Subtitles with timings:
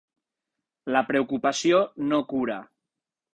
[0.95, 2.57] La preocupació no cura.